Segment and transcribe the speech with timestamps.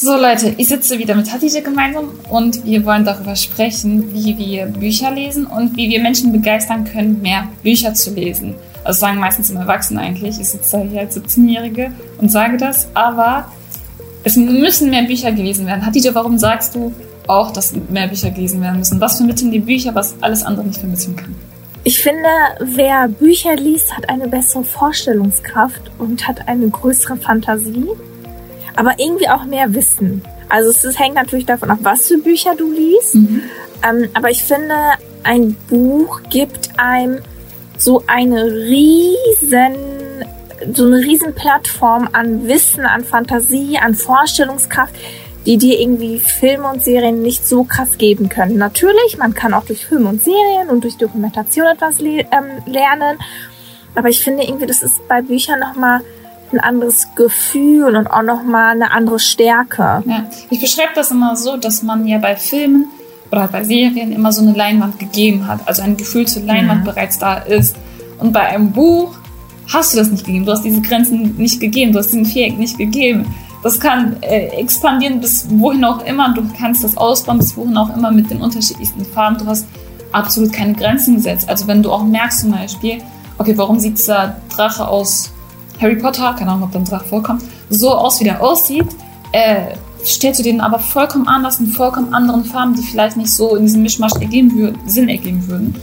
[0.00, 4.66] So Leute, ich sitze wieder mit Hatice gemeinsam und wir wollen darüber sprechen, wie wir
[4.66, 8.54] Bücher lesen und wie wir Menschen begeistern können, mehr Bücher zu lesen.
[8.84, 10.38] Also sagen meistens immer Erwachsene eigentlich.
[10.38, 13.50] Ich sitze hier als 17-Jährige und sage das, aber
[14.22, 15.84] es müssen mehr Bücher gelesen werden.
[15.84, 16.94] Hatice, warum sagst du
[17.26, 19.00] auch, dass mehr Bücher gelesen werden müssen?
[19.00, 21.34] Was vermitteln die Bücher, was alles andere nicht vermitteln kann?
[21.82, 22.28] Ich finde,
[22.60, 27.88] wer Bücher liest, hat eine bessere Vorstellungskraft und hat eine größere Fantasie
[28.78, 30.22] aber irgendwie auch mehr Wissen.
[30.48, 33.16] Also es, es hängt natürlich davon ab, was für Bücher du liest.
[33.16, 33.42] Mhm.
[33.82, 34.74] Ähm, aber ich finde,
[35.24, 37.18] ein Buch gibt einem
[37.76, 39.74] so eine riesen,
[40.72, 44.94] so eine riesen Plattform an Wissen, an Fantasie, an Vorstellungskraft,
[45.44, 48.58] die dir irgendwie Filme und Serien nicht so krass geben können.
[48.58, 53.18] Natürlich, man kann auch durch Filme und Serien und durch Dokumentation etwas le ähm, lernen.
[53.96, 56.00] Aber ich finde irgendwie, das ist bei Büchern nochmal
[56.52, 60.02] ein anderes Gefühl und auch nochmal eine andere Stärke.
[60.06, 60.26] Ja.
[60.50, 62.86] Ich beschreibe das immer so, dass man ja bei Filmen
[63.30, 66.84] oder bei Serien immer so eine Leinwand gegeben hat, also ein Gefühl zur Leinwand mhm.
[66.84, 67.76] bereits da ist.
[68.18, 69.14] Und bei einem Buch
[69.72, 70.46] hast du das nicht gegeben.
[70.46, 73.26] Du hast diese Grenzen nicht gegeben, du hast diesen Viereck nicht gegeben.
[73.62, 76.32] Das kann äh, expandieren bis wohin auch immer.
[76.32, 79.38] Du kannst das ausbauen bis wohin auch immer mit den unterschiedlichsten Farben.
[79.38, 79.66] Du hast
[80.12, 81.48] absolut keine Grenzen gesetzt.
[81.48, 82.98] Also wenn du auch merkst zum Beispiel,
[83.36, 85.32] okay, warum sieht dieser Drache aus
[85.80, 88.88] Harry Potter, keine Ahnung, ob dann Drache vorkommt, so aus, wie der aussieht,
[89.32, 93.56] äh, stellst du den aber vollkommen anders, in vollkommen anderen Farben, die vielleicht nicht so
[93.56, 95.74] in diesem Mischmasch ergeben Sinn ergeben würden.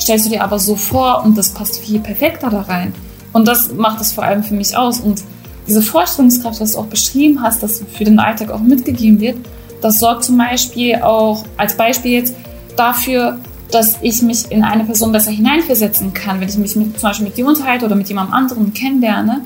[0.00, 2.94] Stellst du dir aber so vor und das passt viel perfekter da rein.
[3.32, 5.00] Und das macht es vor allem für mich aus.
[5.00, 5.22] Und
[5.66, 9.36] diese Vorstellungskraft, was du auch beschrieben hast, dass für den Alltag auch mitgegeben wird,
[9.80, 12.34] das sorgt zum Beispiel auch als Beispiel jetzt
[12.76, 13.38] dafür,
[13.70, 16.40] dass ich mich in eine Person besser hineinversetzen kann.
[16.40, 19.44] Wenn ich mich mit, zum Beispiel mit dir unterhalte oder mit jemandem anderen kennenlerne,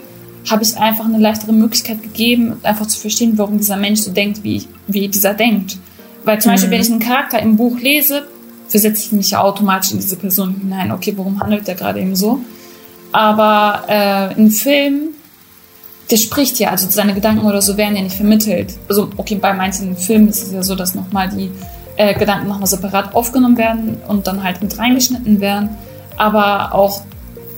[0.51, 4.43] habe ich einfach eine leichtere Möglichkeit gegeben, einfach zu verstehen, warum dieser Mensch so denkt,
[4.43, 5.77] wie, wie dieser denkt.
[6.25, 6.55] Weil zum mhm.
[6.55, 8.27] Beispiel, wenn ich einen Charakter im Buch lese,
[8.69, 10.91] versetze ich mich ja automatisch in diese Person hinein.
[10.93, 12.41] Okay, warum handelt der gerade eben so?
[13.13, 15.11] Aber äh, ein Film,
[16.11, 18.75] der spricht ja, also seine Gedanken oder so werden ja nicht vermittelt.
[18.89, 21.51] Also, okay, bei manchen Filmen ist es ja so, dass nochmal die
[22.03, 25.71] äh, Gedanken nochmal separat aufgenommen werden und dann halt mit reingeschnitten werden.
[26.17, 27.03] Aber auch,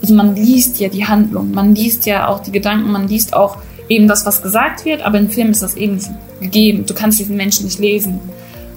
[0.02, 3.56] also man liest ja die Handlung, man liest ja auch die Gedanken, man liest auch
[3.88, 5.98] eben das, was gesagt wird, aber im Film ist das eben
[6.40, 6.84] gegeben.
[6.86, 8.20] Du kannst diesen Menschen nicht lesen.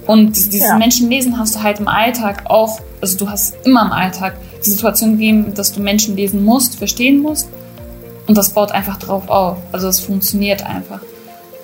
[0.06, 0.78] Und dieses ja.
[0.78, 5.12] Menschenlesen hast du halt im Alltag auch, also du hast immer im Alltag die Situation
[5.12, 7.48] gegeben, dass du Menschen lesen musst, verstehen musst.
[8.26, 9.58] Und das baut einfach drauf auf.
[9.70, 11.00] Also es funktioniert einfach.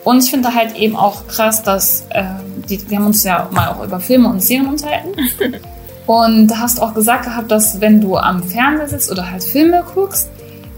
[0.05, 2.25] Und ich finde halt eben auch krass, dass äh,
[2.69, 5.15] die, wir haben uns ja mal auch über Filme und Serien unterhalten.
[6.07, 9.83] und da hast auch gesagt gehabt, dass wenn du am Fernseher sitzt oder halt Filme
[9.95, 10.29] guckst,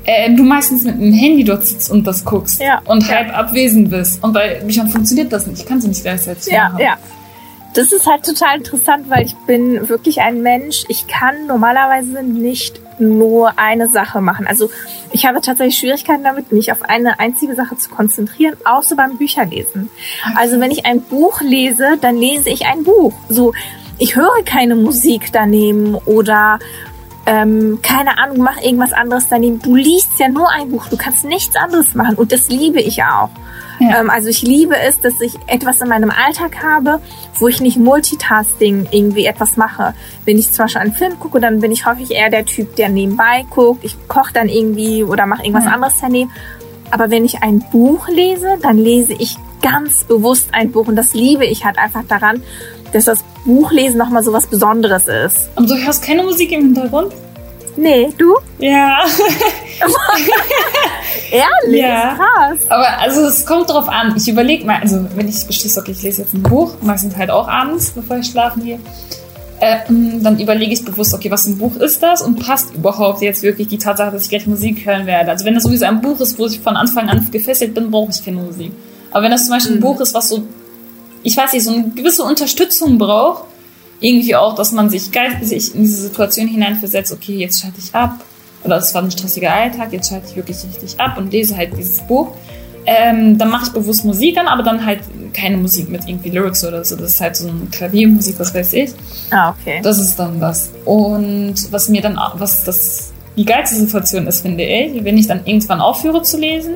[0.05, 3.91] äh, du meistens mit dem Handy dort sitzt und das guckst ja, und halb abwesend
[3.91, 4.23] bist.
[4.23, 5.63] Und bei Büchern funktioniert das nicht.
[5.63, 6.81] Ich kann sie nicht gleichzeitig ja, machen.
[6.81, 6.97] Ja,
[7.75, 10.85] das ist halt total interessant, weil ich bin wirklich ein Mensch.
[10.89, 14.47] Ich kann normalerweise nicht nur eine Sache machen.
[14.47, 14.71] Also
[15.13, 19.91] ich habe tatsächlich Schwierigkeiten damit, mich auf eine einzige Sache zu konzentrieren, außer beim Bücherlesen.
[20.35, 23.15] Also wenn ich ein Buch lese, dann lese ich ein Buch.
[23.29, 23.53] So,
[23.99, 26.59] ich höre keine Musik daneben oder
[27.27, 29.61] ähm, keine Ahnung, mach irgendwas anderes daneben.
[29.61, 33.03] Du liest ja nur ein Buch, du kannst nichts anderes machen und das liebe ich
[33.03, 33.31] auch.
[33.79, 34.01] Ja.
[34.01, 37.01] Ähm, also ich liebe es, dass ich etwas in meinem Alltag habe,
[37.39, 39.95] wo ich nicht Multitasking irgendwie etwas mache.
[40.25, 42.89] Wenn ich zum Beispiel einen Film gucke, dann bin ich häufig eher der Typ, der
[42.89, 43.85] nebenbei guckt.
[43.85, 45.73] Ich koche dann irgendwie oder mache irgendwas ja.
[45.73, 46.31] anderes daneben.
[46.91, 51.13] Aber wenn ich ein Buch lese, dann lese ich ganz bewusst ein Buch und das
[51.13, 52.43] liebe ich halt einfach daran,
[52.93, 55.49] dass das Buchlesen nochmal so was Besonderes ist.
[55.57, 57.13] Und du hörst keine Musik im Hintergrund?
[57.77, 58.37] Nee, du?
[58.59, 59.01] Ja.
[61.31, 61.81] Ehrlich?
[61.81, 62.15] Ja.
[62.15, 62.59] Krass.
[62.69, 64.15] Aber also es kommt drauf an.
[64.17, 67.31] Ich überlege mal, also wenn ich beschließe, okay, ich lese jetzt ein Buch, meistens halt
[67.31, 68.79] auch abends, bevor ich schlafen gehe,
[69.61, 73.43] äh, dann überlege ich bewusst, okay, was ein Buch ist das und passt überhaupt jetzt
[73.43, 75.31] wirklich die Tatsache, dass ich gleich Musik hören werde.
[75.31, 78.11] Also wenn das sowieso ein Buch ist, wo ich von Anfang an gefesselt bin, brauche
[78.11, 78.73] ich keine Musik.
[79.11, 79.79] Aber wenn das zum Beispiel mhm.
[79.79, 80.43] ein Buch ist, was so,
[81.27, 83.43] ich weiß nicht, so eine gewisse Unterstützung braucht,
[83.99, 85.11] irgendwie auch, dass man sich,
[85.43, 88.21] sich in diese Situation hineinversetzt, okay, jetzt schalte ich ab,
[88.63, 91.77] oder es war ein stressiger Alltag, jetzt schalte ich wirklich richtig ab und lese halt
[91.77, 92.29] dieses Buch.
[92.89, 95.01] Ähm, dann mache ich bewusst Musik an, aber dann halt
[95.33, 96.95] keine Musik mit irgendwie Lyrics oder so.
[96.95, 98.91] Das ist halt so eine Klaviermusik, was weiß ich.
[99.31, 99.81] Ah, okay.
[99.83, 100.71] Das ist dann das.
[100.85, 105.45] Und was mir dann, was das, die geilste Situation ist, finde ich, wenn ich dann
[105.45, 106.75] irgendwann aufhöre zu lesen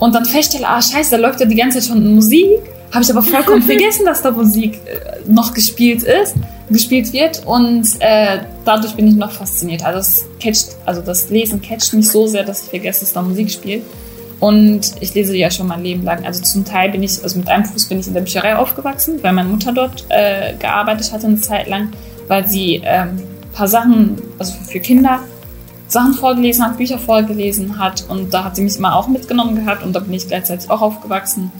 [0.00, 2.58] und dann feststelle, ah, scheiße, da läuft ja die ganze Zeit schon Musik
[2.92, 6.34] habe ich aber vollkommen vergessen, dass da Musik äh, noch gespielt ist,
[6.70, 9.84] gespielt wird und äh, dadurch bin ich noch fasziniert.
[9.84, 13.22] Also das catcht, also das Lesen catcht mich so sehr, dass ich vergesse, dass da
[13.22, 13.82] Musik spielt.
[14.40, 16.24] Und ich lese ja schon mein Leben lang.
[16.24, 19.22] Also zum Teil bin ich, also mit einem Fuß bin ich in der Bücherei aufgewachsen,
[19.22, 21.92] weil meine Mutter dort äh, gearbeitet hatte eine Zeit lang,
[22.26, 23.20] weil sie ähm,
[23.52, 25.20] paar Sachen, also für Kinder,
[25.88, 28.06] Sachen vorgelesen hat, Bücher vorgelesen hat.
[28.08, 30.80] Und da hat sie mich immer auch mitgenommen gehabt und da bin ich gleichzeitig auch
[30.80, 31.52] aufgewachsen.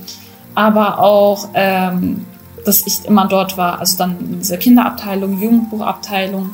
[0.54, 2.26] Aber auch, ähm,
[2.64, 6.50] dass ich immer dort war, also dann in dieser Kinderabteilung, Jugendbuchabteilung.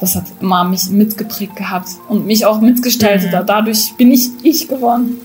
[0.00, 3.32] Das hat immer mich mitgeprägt gehabt und mich auch mitgestaltet.
[3.32, 3.46] Mhm.
[3.46, 5.18] Dadurch bin ich ich geworden.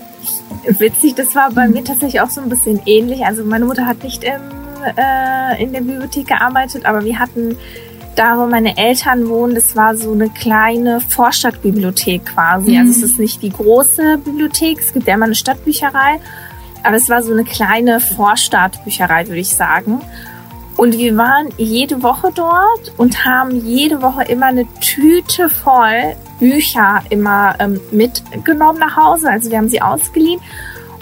[0.78, 3.24] Witzig, das war bei mir tatsächlich auch so ein bisschen ähnlich.
[3.24, 4.40] Also meine Mutter hat nicht im,
[4.96, 7.56] äh, in der Bibliothek gearbeitet, aber wir hatten
[8.18, 12.72] da, wo meine Eltern wohnen, das war so eine kleine Vorstadtbibliothek quasi.
[12.72, 12.78] Mhm.
[12.78, 16.20] Also es ist nicht die große Bibliothek, es gibt ja immer eine Stadtbücherei,
[16.82, 20.00] aber es war so eine kleine Vorstadtbücherei, würde ich sagen.
[20.76, 27.02] Und wir waren jede Woche dort und haben jede Woche immer eine Tüte voll Bücher
[27.10, 29.28] immer ähm, mitgenommen nach Hause.
[29.28, 30.40] Also wir haben sie ausgeliehen.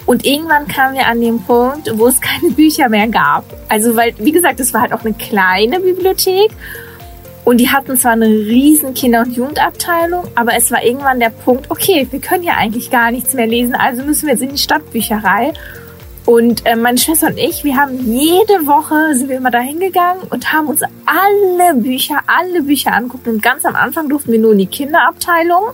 [0.05, 3.43] Und irgendwann kamen wir an den Punkt, wo es keine Bücher mehr gab.
[3.69, 6.51] Also weil, wie gesagt, es war halt auch eine kleine Bibliothek.
[7.47, 11.71] Und die hatten zwar eine riesen Kinder- und Jugendabteilung, aber es war irgendwann der Punkt,
[11.71, 14.57] okay, wir können ja eigentlich gar nichts mehr lesen, also müssen wir jetzt in die
[14.57, 15.53] Stadtbücherei.
[16.25, 20.23] Und äh, meine Schwester und ich, wir haben jede Woche, sind wir immer da hingegangen
[20.29, 23.29] und haben uns alle Bücher, alle Bücher angeguckt.
[23.29, 25.67] Und ganz am Anfang durften wir nur in die Kinderabteilung.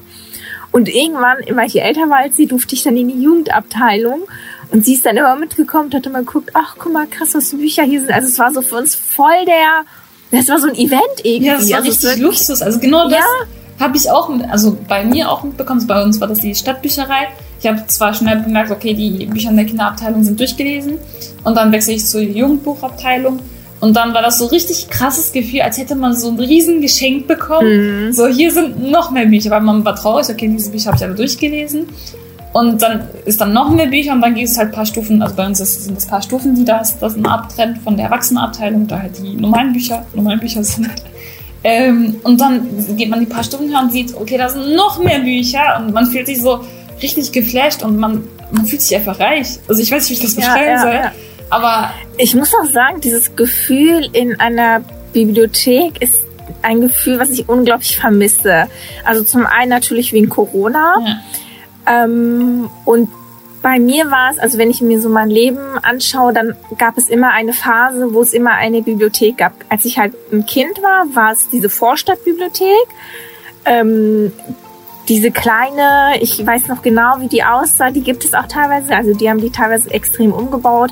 [0.71, 4.27] Und irgendwann, immer je älter war als sie, durfte ich dann in die Jugendabteilung.
[4.69, 7.49] Und sie ist dann immer mitgekommen und hat immer geguckt, ach, guck mal, krass, was
[7.49, 8.11] für Bücher hier sind.
[8.11, 9.85] Also es war so für uns voll der
[10.39, 11.45] das war so ein Event irgendwie.
[11.45, 12.61] Ja, das war also richtig Luxus.
[12.61, 13.85] Also genau das ja.
[13.85, 15.85] habe ich auch, mit, also bei mir auch mitbekommen.
[15.87, 17.27] Bei uns war das die Stadtbücherei.
[17.59, 20.97] Ich habe zwar schnell bemerkt, okay, die Bücher in der Kinderabteilung sind durchgelesen.
[21.43, 23.39] Und dann wechsle ich zur Jugendbuchabteilung.
[23.79, 27.27] Und dann war das so richtig krasses Gefühl, als hätte man so ein riesen Geschenk
[27.27, 28.07] bekommen.
[28.07, 28.13] Mhm.
[28.13, 31.03] So, hier sind noch mehr Bücher, weil man war traurig, okay, diese Bücher habe ich
[31.03, 31.87] alle durchgelesen.
[32.53, 35.21] Und dann ist dann noch mehr Bücher und dann geht es halt ein paar Stufen.
[35.23, 38.87] Also bei uns sind es ein paar Stufen, die das, das abtrennt von der Erwachsenenabteilung,
[38.87, 40.89] da halt die normalen Bücher, normalen Bücher sind.
[41.65, 45.01] Ähm, und dann geht man die paar Stufen her und sieht, okay, da sind noch
[45.01, 46.59] mehr Bücher und man fühlt sich so
[47.01, 49.59] richtig geflasht und man, man fühlt sich einfach reich.
[49.69, 50.93] Also ich weiß nicht, wie ich das beschreiben ja, ja, soll.
[50.93, 51.11] Ja.
[51.49, 54.81] Aber ich muss auch sagen, dieses Gefühl in einer
[55.13, 56.17] Bibliothek ist
[56.63, 58.67] ein Gefühl, was ich unglaublich vermisse.
[59.05, 60.95] Also zum einen natürlich wegen Corona.
[60.99, 61.17] Ja
[61.85, 63.09] ähm, und
[63.63, 67.07] bei mir war es, also wenn ich mir so mein Leben anschaue, dann gab es
[67.07, 69.53] immer eine Phase, wo es immer eine Bibliothek gab.
[69.69, 72.87] Als ich halt ein Kind war, war es diese Vorstadtbibliothek.
[73.65, 74.33] Ähm,
[75.07, 78.95] diese kleine, ich weiß noch genau, wie die aussah, die gibt es auch teilweise.
[78.95, 80.91] Also die haben die teilweise extrem umgebaut.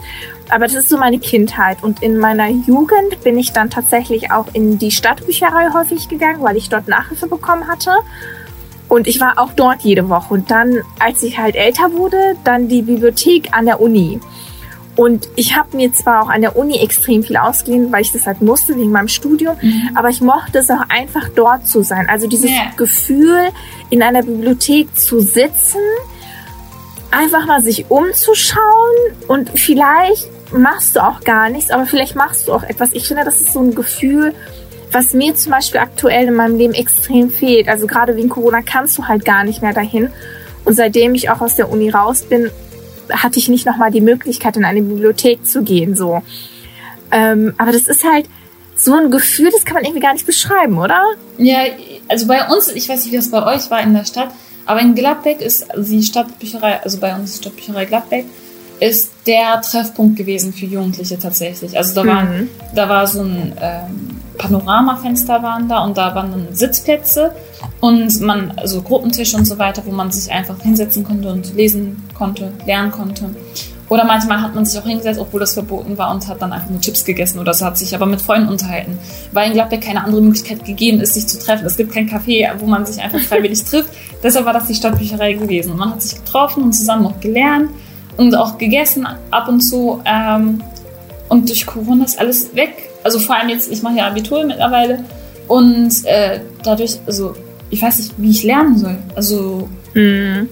[0.50, 1.84] Aber das ist so meine Kindheit.
[1.84, 6.58] Und in meiner Jugend bin ich dann tatsächlich auch in die Stadtbücherei häufig gegangen, weil
[6.58, 7.92] ich dort Nachhilfe bekommen hatte.
[8.92, 10.34] Und ich war auch dort jede Woche.
[10.34, 14.20] Und dann, als ich halt älter wurde, dann die Bibliothek an der Uni.
[14.98, 18.28] Und ich habe mir zwar auch an der Uni extrem viel ausgeliehen, weil ich das
[18.28, 19.92] halt musste wegen meinem Studium, mhm.
[19.96, 22.10] aber ich mochte es auch einfach dort zu sein.
[22.10, 22.74] Also dieses yeah.
[22.76, 23.40] Gefühl,
[23.90, 25.80] in einer Bibliothek zu sitzen,
[27.12, 32.54] einfach mal sich umzuschauen und vielleicht machst du auch gar nichts, aber vielleicht machst du
[32.54, 32.92] auch etwas.
[32.92, 34.34] Ich finde, das ist so ein Gefühl,
[34.92, 37.68] was mir zum Beispiel aktuell in meinem Leben extrem fehlt.
[37.68, 40.10] Also gerade wegen Corona kannst du halt gar nicht mehr dahin.
[40.66, 42.50] Und seitdem ich auch aus der Uni raus bin,
[43.10, 45.96] hatte ich nicht nochmal die Möglichkeit, in eine Bibliothek zu gehen.
[45.96, 46.22] So.
[47.12, 48.28] Ähm, aber das ist halt
[48.76, 51.04] so ein Gefühl, das kann man irgendwie gar nicht beschreiben, oder?
[51.38, 51.60] Ja,
[52.08, 54.30] also bei uns, ich weiß nicht, wie das bei euch war in der Stadt,
[54.66, 58.26] aber in Gladbeck ist die Stadtbücherei, also bei uns die Stadtbücherei Gladbeck,
[58.80, 61.78] ist der Treffpunkt gewesen für Jugendliche tatsächlich.
[61.78, 62.50] Also da, waren, mhm.
[62.74, 67.32] da war so ein ähm, Panoramafenster waren da und da waren dann Sitzplätze
[67.80, 72.04] und man, also Gruppentische und so weiter, wo man sich einfach hinsetzen konnte und lesen
[72.16, 73.30] konnte, lernen konnte.
[73.88, 76.70] Oder manchmal hat man sich auch hingesetzt, obwohl das verboten war und hat dann einfach
[76.70, 78.98] nur Chips gegessen oder so, hat sich aber mit Freunden unterhalten.
[79.34, 81.66] Weil in Gladbeck keine andere Möglichkeit gegeben ist, sich zu treffen.
[81.66, 83.90] Es gibt kein Café, wo man sich einfach freiwillig trifft.
[84.24, 85.76] Deshalb war das die Stadtbücherei gewesen.
[85.76, 87.70] Man hat sich getroffen und zusammen noch gelernt
[88.18, 90.02] und auch gegessen ab und zu.
[90.06, 90.64] Ähm,
[91.28, 92.91] und durch Corona ist alles weg.
[93.04, 95.04] Also vor allem jetzt, ich mache ja Abitur mittlerweile
[95.48, 97.36] und äh, dadurch, also
[97.70, 98.98] ich weiß nicht, wie ich lernen soll.
[99.16, 100.50] Also mhm.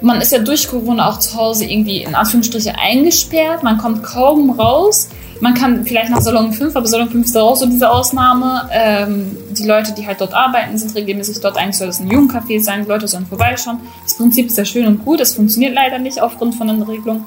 [0.00, 4.50] man ist ja durch Corona auch zu Hause irgendwie in Anführungsstriche eingesperrt, man kommt kaum
[4.50, 5.08] raus.
[5.40, 8.68] Man kann vielleicht nach Salon 5, aber Salon 5 ist auch so diese Ausnahme.
[8.70, 11.56] Ähm, die Leute, die halt dort arbeiten, sind regelmäßig dort.
[11.56, 13.80] Eigentlich soll es ein Jugendcafé sein, die Leute sollen vorbeischauen.
[14.04, 17.24] Das Prinzip ist ja schön und gut, das funktioniert leider nicht aufgrund von den Regelungen.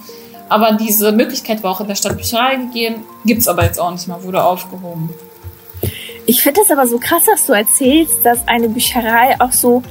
[0.50, 4.08] Aber diese Möglichkeit war auch in der Stadtbücherei gegeben, gibt es aber jetzt auch nicht
[4.08, 5.10] mehr, wurde aufgehoben.
[6.28, 9.84] Ich finde es aber so krass, dass du erzählst, dass eine Bücherei auch so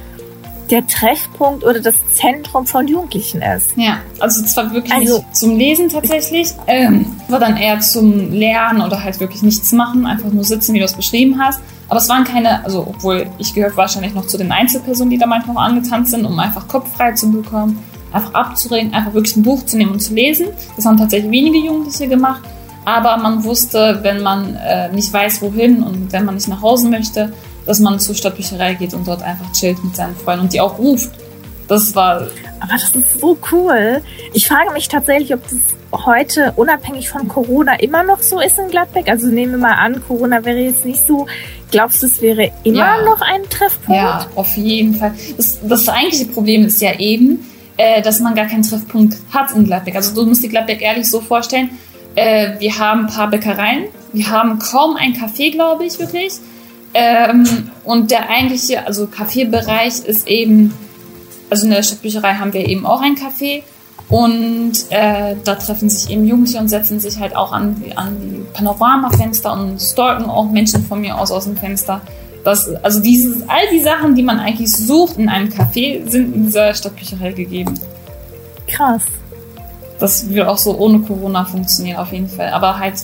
[0.69, 3.73] der Treffpunkt oder das Zentrum von Jugendlichen ist.
[3.75, 8.81] Ja, also zwar wirklich also, nicht zum Lesen tatsächlich, ähm, war dann eher zum Lernen
[8.81, 11.61] oder halt wirklich nichts machen, einfach nur sitzen, wie du es beschrieben hast.
[11.87, 15.27] Aber es waren keine, also obwohl ich gehöre wahrscheinlich noch zu den Einzelpersonen, die da
[15.27, 17.83] manchmal auch angetanzt sind, um einfach Kopf frei zu bekommen,
[18.15, 20.47] einfach abzuregen, einfach wirklich ein Buch zu nehmen und zu lesen.
[20.75, 22.41] Das haben tatsächlich wenige Jugendliche gemacht.
[22.85, 26.87] Aber man wusste, wenn man äh, nicht weiß, wohin und wenn man nicht nach Hause
[26.87, 27.33] möchte,
[27.65, 30.77] dass man zur Stadtbücherei geht und dort einfach chillt mit seinen Freunden und die auch
[30.77, 31.11] ruft.
[31.67, 32.27] Das war.
[32.59, 34.01] Aber das ist so cool.
[34.33, 38.69] Ich frage mich tatsächlich, ob das heute unabhängig von Corona immer noch so ist in
[38.69, 39.09] Gladbeck.
[39.09, 41.25] Also nehmen wir mal an, Corona wäre jetzt nicht so.
[41.71, 43.03] Glaubst du, es wäre immer ja.
[43.03, 43.99] noch ein Treffpunkt?
[43.99, 45.13] Ja, auf jeden Fall.
[45.35, 47.39] Das, das eigentliche Problem ist ja eben,
[47.77, 49.95] äh, dass man gar keinen Treffpunkt hat in Gladbeck.
[49.95, 51.69] Also du musst dir Gladbeck ehrlich so vorstellen,
[52.15, 56.33] äh, wir haben ein paar Bäckereien, wir haben kaum ein Café, glaube ich, wirklich.
[56.93, 60.73] Ähm, und der eigentliche, also Kaffeebereich ist eben,
[61.49, 63.63] also in der Stadtbücherei haben wir eben auch ein Café
[64.07, 68.45] und äh, da treffen sich eben Jugendliche und setzen sich halt auch an, an die
[68.53, 72.01] Panoramafenster und stalken auch Menschen von mir aus aus dem Fenster.
[72.45, 76.45] Das, also dieses, all die Sachen, die man eigentlich sucht in einem Café, sind in
[76.45, 77.73] dieser Stadtbücherei gegeben.
[78.67, 79.03] Krass.
[79.99, 82.49] Das würde auch so ohne Corona funktionieren, auf jeden Fall.
[82.49, 82.95] Aber halt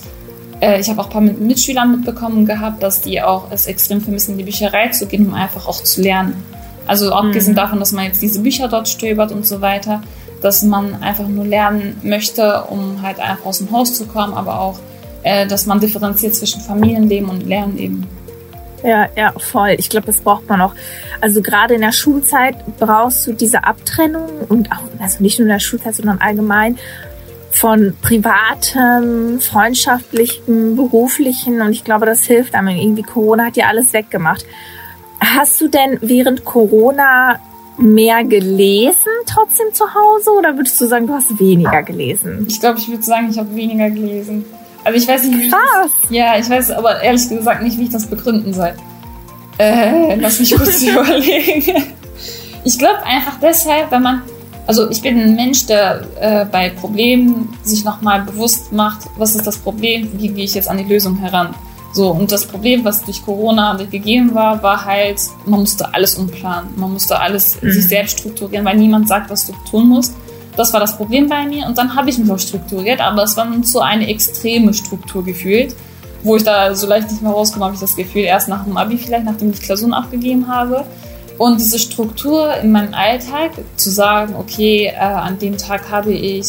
[0.61, 4.31] äh, ich habe auch ein paar Mitschülern mitbekommen gehabt, dass die auch es extrem vermissen,
[4.31, 6.43] in die Bücherei zu gehen, um einfach auch zu lernen.
[6.87, 7.57] Also abgesehen mhm.
[7.57, 10.01] davon, dass man jetzt diese Bücher dort stöbert und so weiter,
[10.41, 14.59] dass man einfach nur lernen möchte, um halt einfach aus dem Haus zu kommen, aber
[14.59, 14.79] auch,
[15.23, 18.07] äh, dass man differenziert zwischen Familienleben und Lernen eben.
[18.83, 19.75] Ja, ja, voll.
[19.77, 20.73] Ich glaube, das braucht man auch.
[21.19, 25.53] Also gerade in der Schulzeit brauchst du diese Abtrennung und auch, also nicht nur in
[25.53, 26.77] der Schulzeit, sondern allgemein
[27.51, 32.69] von privatem, freundschaftlichen, beruflichen und ich glaube, das hilft einem.
[32.69, 34.45] Irgendwie Corona hat ja alles weggemacht.
[35.19, 37.39] Hast du denn während Corona
[37.77, 42.45] mehr gelesen trotzdem zu Hause oder würdest du sagen, du hast weniger gelesen?
[42.47, 44.45] Ich glaube, ich würde sagen, ich habe weniger gelesen.
[44.83, 45.61] Also ich weiß nicht, wie Krass.
[45.85, 48.73] Ich das, ja, ich weiß aber ehrlich gesagt nicht, wie ich das begründen soll.
[49.57, 51.83] Äh, lass mich kurz überlegen.
[52.63, 54.21] Ich glaube einfach deshalb, wenn man
[54.67, 59.45] also ich bin ein Mensch, der äh, bei Problemen sich nochmal bewusst macht, was ist
[59.45, 61.53] das Problem, wie gehe ich jetzt an die Lösung heran.
[61.93, 66.69] So, und das Problem, was durch Corona gegeben war, war halt, man musste alles umplanen.
[66.77, 67.71] Man musste alles mhm.
[67.71, 70.15] sich selbst strukturieren, weil niemand sagt, was du tun musst.
[70.55, 71.65] Das war das Problem bei mir.
[71.65, 75.75] Und dann habe ich mich auch strukturiert, aber es war so eine extreme Struktur gefühlt,
[76.23, 78.77] wo ich da so leicht nicht mehr rauskomme, habe ich das Gefühl, erst nach dem
[78.77, 80.85] Abi vielleicht, nachdem ich Klausuren abgegeben habe.
[81.37, 86.45] Und diese Struktur in meinem Alltag, zu sagen, okay, äh, an dem Tag habe ich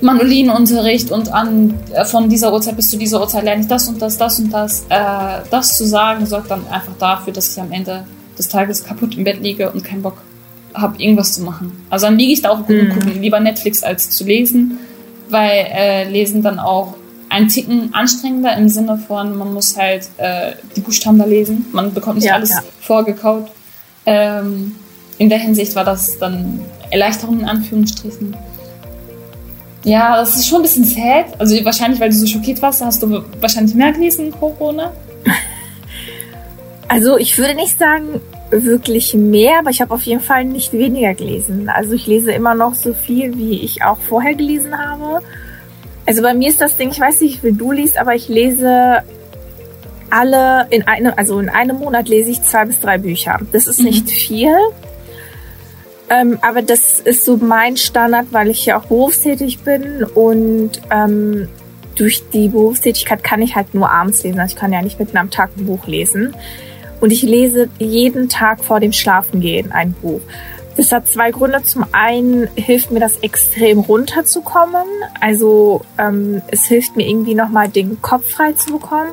[0.00, 4.00] Mandolinenunterricht und an, äh, von dieser Uhrzeit bis zu dieser Uhrzeit lerne ich das und
[4.00, 4.86] das, das und das.
[4.88, 8.04] Äh, das zu sagen, sorgt dann einfach dafür, dass ich am Ende
[8.38, 10.18] des Tages kaputt im Bett liege und keinen Bock
[10.80, 11.72] habe, irgendwas zu machen.
[11.90, 12.92] Also dann liege ich da auch gut und mhm.
[12.92, 14.78] gucke lieber Netflix als zu lesen,
[15.28, 16.94] weil äh, Lesen dann auch
[17.28, 21.66] ein Ticken anstrengender im Sinne von, man muss halt äh, die Buchstaben da lesen.
[21.72, 22.62] Man bekommt nicht ja, alles ja.
[22.80, 23.50] vorgekaut.
[24.06, 24.74] Ähm,
[25.18, 28.34] in der Hinsicht war das dann Erleichterung in Anführungsstrichen.
[29.84, 31.38] Ja, das ist schon ein bisschen sad.
[31.38, 34.92] Also wahrscheinlich, weil du so schockiert warst, hast du wahrscheinlich mehr gelesen in Corona.
[36.88, 38.20] Also ich würde nicht sagen
[38.50, 41.68] wirklich mehr, aber ich habe auf jeden Fall nicht weniger gelesen.
[41.68, 45.22] Also ich lese immer noch so viel, wie ich auch vorher gelesen habe.
[46.06, 49.02] Also bei mir ist das Ding, ich weiß nicht, wie du liest, aber ich lese
[50.10, 53.38] alle in einem, also in einem Monat lese ich zwei bis drei Bücher.
[53.52, 54.10] Das ist nicht mhm.
[54.10, 54.56] viel.
[56.10, 61.48] Ähm, aber das ist so mein Standard, weil ich ja auch berufstätig bin und ähm,
[61.96, 64.40] durch die Berufstätigkeit kann ich halt nur abends lesen.
[64.40, 66.34] Also ich kann ja nicht mitten am Tag ein Buch lesen.
[67.00, 70.20] Und ich lese jeden Tag vor dem Schlafengehen ein Buch.
[70.76, 71.62] Das hat zwei Gründe.
[71.64, 74.86] Zum einen hilft mir das extrem runterzukommen.
[75.20, 79.10] Also ähm, es hilft mir irgendwie nochmal den Kopf frei zu bekommen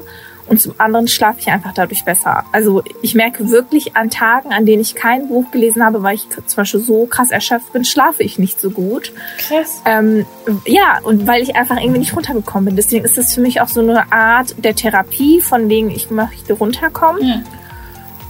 [0.47, 2.43] und zum anderen schlafe ich einfach dadurch besser.
[2.51, 6.29] Also ich merke wirklich an Tagen, an denen ich kein Buch gelesen habe, weil ich
[6.29, 9.11] zum Beispiel so krass erschöpft bin, schlafe ich nicht so gut.
[9.39, 9.81] Krass.
[9.85, 10.25] Ähm,
[10.65, 12.75] ja, und weil ich einfach irgendwie nicht runtergekommen bin.
[12.75, 16.53] Deswegen ist das für mich auch so eine Art der Therapie, von wegen ich möchte
[16.53, 17.27] runterkommen.
[17.27, 17.41] Ja.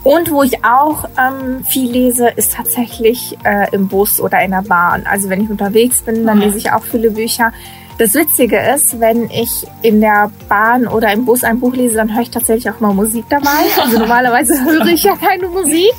[0.06, 4.62] Und wo ich auch ähm, viel lese, ist tatsächlich äh, im Bus oder in der
[4.62, 5.04] Bahn.
[5.10, 7.52] Also wenn ich unterwegs bin, dann lese ich auch viele Bücher.
[7.98, 12.14] Das Witzige ist, wenn ich in der Bahn oder im Bus ein Buch lese, dann
[12.14, 13.50] höre ich tatsächlich auch mal Musik dabei.
[13.82, 15.94] Also normalerweise höre ich ja keine Musik.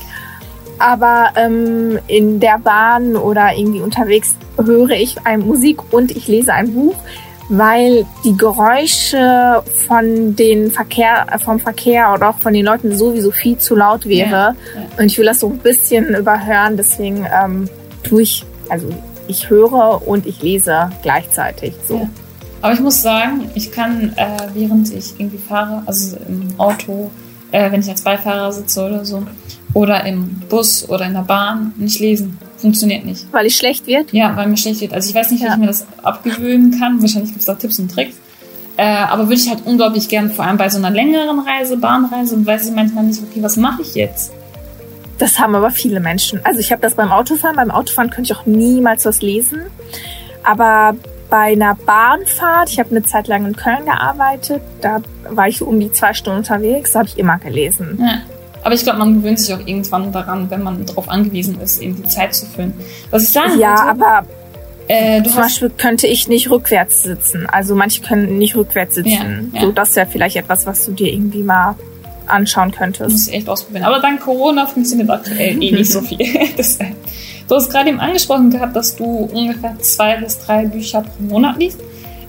[0.79, 6.53] Aber ähm, in der Bahn oder irgendwie unterwegs höre ich ein Musik und ich lese
[6.53, 6.95] ein Buch,
[7.49, 13.31] weil die Geräusche von den Verkehr, äh, vom Verkehr oder auch von den Leuten sowieso
[13.31, 14.31] viel zu laut wäre.
[14.31, 14.83] Ja, ja.
[14.99, 17.69] Und ich will das so ein bisschen überhören, deswegen ähm,
[18.03, 18.89] tue ich, also
[19.29, 21.75] ich höre und ich lese gleichzeitig.
[21.87, 21.99] So.
[21.99, 22.09] Ja.
[22.63, 27.11] Aber ich muss sagen, ich kann, äh, während ich irgendwie fahre, also im Auto,
[27.53, 29.23] äh, wenn ich als Beifahrer sitze oder so,
[29.73, 32.39] oder im Bus oder in der Bahn, nicht lesen.
[32.57, 33.27] Funktioniert nicht.
[33.33, 34.13] Weil es schlecht wird?
[34.13, 34.95] Ja, weil mir schlecht wird.
[34.95, 35.53] Also ich weiß nicht, wie ja.
[35.53, 37.01] ich mir das abgewöhnen kann.
[37.01, 38.17] Wahrscheinlich gibt es da Tipps und Tricks.
[38.79, 42.45] Äh, aber würde ich halt unglaublich gern, vor allem bei so einer längeren Reise, Bahnreise,
[42.45, 44.33] weiß ich manchmal nicht, okay, was mache ich jetzt?
[45.19, 46.41] Das haben aber viele Menschen.
[46.45, 47.57] Also ich habe das beim Autofahren.
[47.57, 49.63] Beim Autofahren könnte ich auch niemals was lesen.
[50.43, 50.95] Aber
[51.31, 55.81] bei einer Bahnfahrt, ich habe eine Zeit lang in Köln gearbeitet, da war ich um
[55.81, 57.99] die zwei Stunden unterwegs, da habe ich immer gelesen.
[58.01, 58.36] Ja.
[58.67, 62.03] Aber ich glaube, man gewöhnt sich auch irgendwann daran, wenn man darauf angewiesen ist, eben
[62.03, 62.75] die Zeit zu füllen.
[63.13, 64.27] Was ich sagen Ja, wollte, aber
[64.89, 67.47] äh, zum Beispiel könnte ich nicht rückwärts sitzen.
[67.47, 69.53] Also manche können nicht rückwärts sitzen.
[69.53, 69.67] Ja, ja.
[69.67, 71.77] So, das wäre vielleicht etwas, was du dir irgendwie mal
[72.27, 73.13] anschauen könntest.
[73.13, 73.85] Muss ich echt ausprobieren.
[73.85, 76.19] Aber dank Corona funktioniert aktuell eh nicht so viel.
[76.57, 76.77] das,
[77.47, 81.57] du hast gerade eben angesprochen gehabt, dass du ungefähr zwei bis drei Bücher pro Monat
[81.57, 81.79] liest.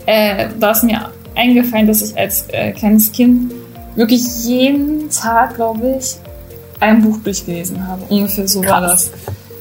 [0.05, 3.53] Äh, da ist mir eingefallen, dass ich als äh, kleines Kind
[3.95, 6.17] wirklich jeden Tag, glaube ich,
[6.79, 8.03] ein Buch durchgelesen habe.
[8.09, 8.71] Ungefähr so Krass.
[8.71, 9.11] war das.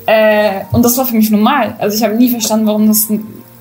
[0.06, 1.74] Äh, und das war für mich normal.
[1.78, 3.08] Also ich habe nie verstanden, warum das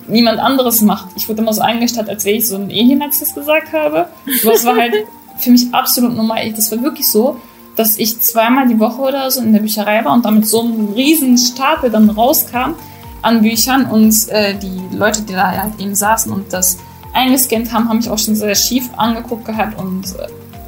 [0.08, 1.10] niemand anderes macht.
[1.16, 3.74] Ich wurde immer so eingestellt, als wäre ich so ein Alien, als ich das gesagt
[3.74, 4.08] habe.
[4.44, 4.94] Aber es war halt
[5.38, 6.52] für mich absolut normal.
[6.54, 7.40] Das war wirklich so,
[7.76, 10.94] dass ich zweimal die Woche oder so in der Bücherei war und damit so ein
[10.96, 12.76] riesen Stapel dann rauskam
[13.22, 16.78] an Büchern und äh, die Leute, die da halt eben saßen und das
[17.14, 20.28] eingescannt haben, haben mich auch schon sehr schief angeguckt gehabt und äh,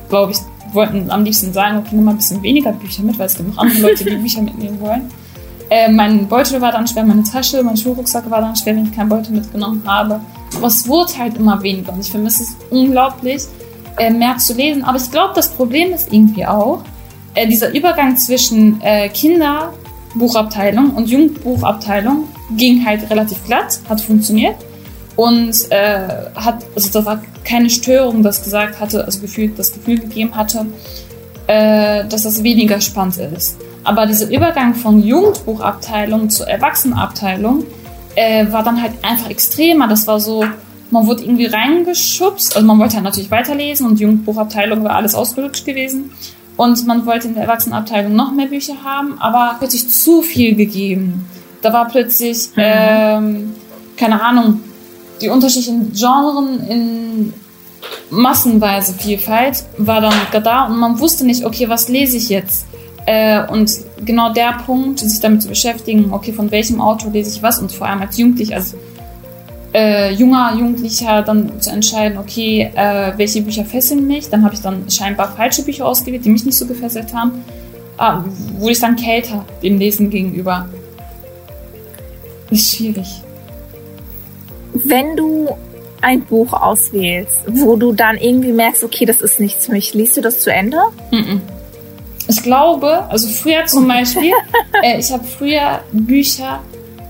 [0.10, 0.40] glaube ich
[0.74, 3.50] wollten am liebsten sagen, okay, nimm mal ein bisschen weniger Bücher mit, weil es gibt
[3.50, 5.10] noch andere Leute, die Bücher mitnehmen wollen.
[5.70, 8.96] Äh, mein Beutel war dann schwer, meine Tasche, mein Schulrucksack war dann schwer, wenn ich
[8.96, 10.20] keinen Beutel mitgenommen habe.
[10.56, 13.44] Aber es wurde halt immer weniger und ich vermisse es unglaublich,
[13.98, 14.84] äh, mehr zu lesen.
[14.84, 16.84] Aber ich glaube, das Problem ist irgendwie auch,
[17.34, 24.56] äh, dieser Übergang zwischen äh, Kinderbuchabteilung und Jugendbuchabteilung ging halt relativ glatt, hat funktioniert
[25.18, 30.00] und äh, hat, also da war keine Störung, das gesagt hatte, also gefühlt das Gefühl
[30.00, 30.68] gegeben hatte,
[31.48, 33.58] äh, dass das weniger spannend ist.
[33.84, 37.66] Aber dieser Übergang von Jugendbuchabteilung zur Erwachsenenabteilung
[38.16, 39.88] äh, war dann halt einfach extremer.
[39.88, 40.46] Das war so,
[40.92, 45.66] man wurde irgendwie reingeschubst, also man wollte halt natürlich weiterlesen und Jugendbuchabteilung war alles ausgelutscht
[45.66, 46.12] gewesen.
[46.58, 51.26] Und man wollte in der Erwachsenenabteilung noch mehr Bücher haben, aber plötzlich zu viel gegeben.
[51.62, 52.64] Da war plötzlich, mhm.
[52.64, 53.56] ähm,
[53.96, 54.62] keine Ahnung,
[55.22, 57.34] die unterschiedlichen Genren in
[58.10, 62.66] massenweise Vielfalt war dann da und man wusste nicht, okay, was lese ich jetzt?
[63.06, 63.72] Äh, und
[64.04, 67.72] genau der Punkt, sich damit zu beschäftigen, okay, von welchem Autor lese ich was und
[67.72, 68.76] vor allem als Jugendlich, als
[69.74, 74.30] äh, junger Jugendlicher dann zu entscheiden, okay, äh, welche Bücher fesseln mich.
[74.30, 77.44] Dann habe ich dann scheinbar falsche Bücher ausgewählt, die mich nicht so gefesselt haben.
[77.98, 78.24] Ah,
[78.58, 80.68] wurde ich dann kälter dem Lesen gegenüber.
[82.50, 83.22] Ist schwierig
[84.74, 85.50] wenn du
[86.02, 90.18] ein Buch auswählst, wo du dann irgendwie merkst, okay, das ist nichts für mich, liest
[90.18, 90.78] du das zu Ende?
[92.30, 94.32] Ich glaube, also früher zum Beispiel,
[94.84, 96.60] äh, ich habe früher Bücher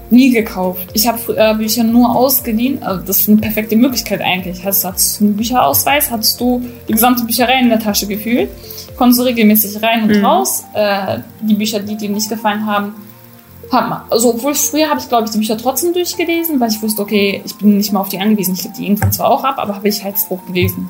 [0.09, 0.87] nie gekauft.
[0.93, 2.81] Ich habe früher Bücher nur ausgeliehen.
[2.81, 4.63] Also das ist eine perfekte Möglichkeit eigentlich.
[4.63, 8.49] Hast, hattest du einen Bücherausweis, hattest du die gesamte Bücherei in der Tasche gefühlt,
[8.95, 10.25] konntest du regelmäßig rein und mhm.
[10.25, 10.63] raus.
[10.73, 12.95] Äh, die Bücher, die dir nicht gefallen haben,
[14.09, 17.41] also obwohl früher habe ich, glaube ich, die Bücher trotzdem durchgelesen, weil ich wusste, okay,
[17.45, 18.53] ich bin nicht mehr auf die angewiesen.
[18.53, 20.89] Ich gebe die irgendwann zwar auch ab, aber habe ich halt das Buch gelesen.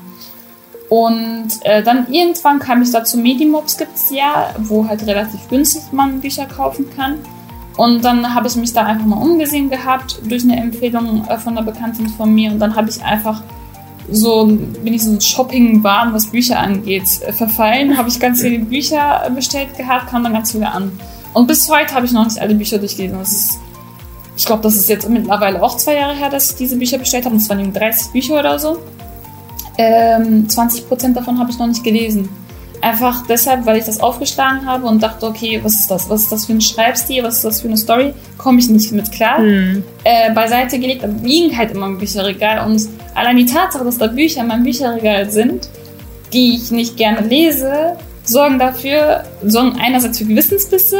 [0.88, 5.82] Und äh, dann irgendwann kam ich dazu, Medimobs gibt es ja, wo halt relativ günstig
[5.92, 7.18] man Bücher kaufen kann.
[7.76, 11.56] Und dann habe ich mich da einfach mal umgesehen gehabt durch eine Empfehlung äh, von
[11.56, 12.50] einer Bekannten von mir.
[12.50, 13.42] Und dann habe ich einfach
[14.10, 17.96] so, bin ich so ein Shopping-Wahn, was Bücher angeht, äh, verfallen.
[17.96, 20.98] Habe ich ganz viele Bücher äh, bestellt gehabt, kam dann ganz viele an.
[21.32, 23.20] Und bis heute habe ich noch nicht alle Bücher durchgelesen.
[23.20, 23.58] Ist,
[24.36, 27.24] ich glaube, das ist jetzt mittlerweile auch zwei Jahre her, dass ich diese Bücher bestellt
[27.26, 27.36] habe.
[27.36, 28.78] Das waren 30 Bücher oder so.
[29.76, 32.28] Ähm, 20% davon habe ich noch nicht gelesen.
[32.80, 36.08] Einfach deshalb, weil ich das aufgeschlagen habe und dachte, okay, was ist das?
[36.08, 37.24] Was ist das für ein Schreibstil?
[37.24, 38.14] Was ist das für eine Story?
[38.36, 39.38] Komme ich nicht mit klar.
[39.38, 39.82] Hm.
[40.04, 42.64] Äh, beiseite gelegt, da liegen halt immer im Bücherregal.
[42.66, 45.68] Und allein die Tatsache, dass da Bücher in meinem Bücherregal sind,
[46.32, 47.96] die ich nicht gerne lese,
[48.28, 50.98] sorgen dafür, sorgen einerseits für Gewissensbisse,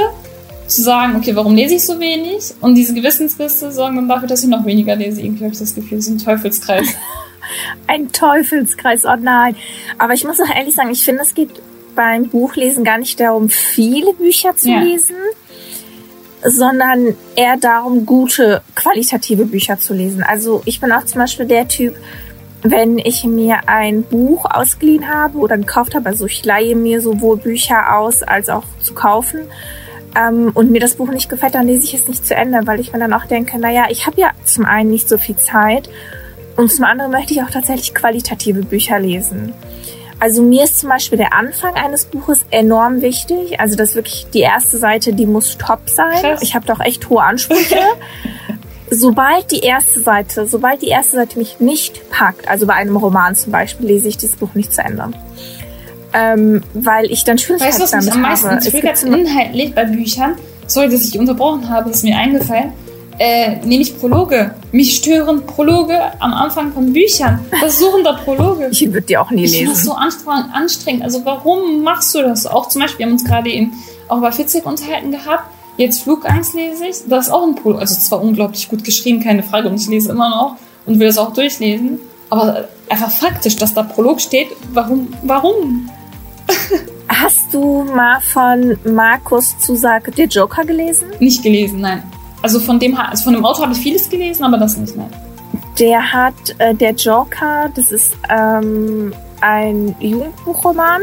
[0.66, 2.52] zu sagen, okay, warum lese ich so wenig?
[2.60, 5.22] Und diese Gewissensbisse sorgen dann dafür, dass ich noch weniger lese.
[5.22, 6.86] Irgendwie habe ich das Gefühl, es ist ein Teufelskreis.
[7.86, 9.56] ein Teufelskreis, oh nein.
[9.96, 11.50] Aber ich muss auch ehrlich sagen, ich finde, es geht
[11.94, 14.80] beim Buchlesen gar nicht darum, viele Bücher zu ja.
[14.80, 15.16] lesen,
[16.44, 20.22] sondern eher darum, gute, qualitative Bücher zu lesen.
[20.22, 21.96] Also ich bin auch zum Beispiel der Typ,
[22.62, 27.36] wenn ich mir ein Buch ausgeliehen habe oder gekauft habe, also ich leihe mir sowohl
[27.36, 29.42] Bücher aus als auch zu kaufen,
[30.16, 32.80] ähm, und mir das Buch nicht gefällt, dann lese ich es nicht zu Ende, weil
[32.80, 35.88] ich mir dann auch denke, naja, ich habe ja zum einen nicht so viel Zeit
[36.56, 39.52] und zum anderen möchte ich auch tatsächlich qualitative Bücher lesen.
[40.20, 43.60] Also mir ist zum Beispiel der Anfang eines Buches enorm wichtig.
[43.60, 46.20] Also das wirklich die erste Seite, die muss top sein.
[46.20, 46.42] Krass.
[46.42, 47.78] Ich habe doch echt hohe Ansprüche.
[48.90, 53.34] sobald die erste Seite, sobald die erste Seite mich nicht packt, also bei einem Roman
[53.34, 55.10] zum Beispiel, lese ich dieses Buch nicht zu Ende.
[56.14, 60.36] Ähm, weil ich dann Schwierigkeiten weißt, was mich am meisten triggert inhaltlich bei Büchern?
[60.66, 62.72] Sorry, dass ich unterbrochen habe, das ist mir eingefallen
[63.18, 64.54] äh, nämlich Prologe.
[64.72, 67.40] Mich stören Prologe am Anfang von Büchern.
[67.60, 68.68] Was suchen da Prologe?
[68.70, 69.66] Ich würde die auch nie lesen.
[69.66, 71.02] Das ist so anstrengend.
[71.02, 72.46] Also warum machst du das?
[72.46, 73.72] Auch zum Beispiel, wir haben uns gerade eben
[74.08, 75.50] auch über Fitzek unterhalten gehabt.
[75.78, 76.96] Jetzt Flugangst lese ich.
[77.08, 77.80] Das ist auch ein Prolog.
[77.80, 79.68] Also zwar unglaublich gut geschrieben, keine Frage.
[79.68, 82.00] Und ich lese immer noch und will das auch durchlesen.
[82.28, 84.48] Aber einfach faktisch, dass da Prolog steht.
[84.72, 85.08] Warum?
[85.22, 85.88] Warum?
[87.08, 91.08] Hast du mal von Markus Zusage der Joker gelesen?
[91.20, 92.02] Nicht gelesen, nein.
[92.42, 95.10] Also von dem, also von dem Autor habe ich vieles gelesen, aber das nicht, nein.
[95.78, 101.02] Der hat äh, der Joker, das ist ähm, ein Jugendbuchroman.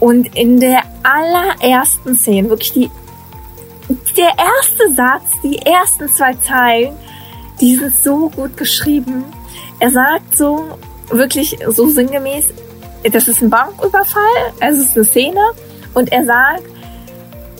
[0.00, 2.90] Und in der allerersten Szene, wirklich die,
[3.88, 6.96] der erste Satz, die ersten zwei Zeilen,
[7.60, 9.24] die sind so gut geschrieben.
[9.80, 10.78] Er sagt so,
[11.10, 12.46] wirklich so sinngemäß,
[13.12, 15.40] das ist ein Banküberfall, es ist eine Szene.
[15.94, 16.64] Und er sagt,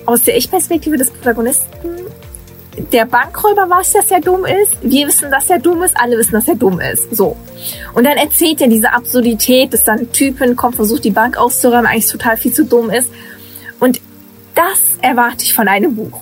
[0.07, 2.07] aus der Ich-Perspektive des Protagonisten,
[2.93, 4.79] der Bankräuber weiß, dass er dumm ist.
[4.83, 5.97] Wir wissen, dass er dumm ist.
[6.01, 7.15] Alle wissen, dass er dumm ist.
[7.15, 7.37] So.
[7.95, 11.87] Und dann erzählt er diese Absurdität, dass dann ein Typen kommt, versucht die Bank auszuräumen,
[11.87, 13.11] eigentlich total viel zu dumm ist.
[13.81, 14.01] Und
[14.59, 16.21] das erwarte ich von einem Buch.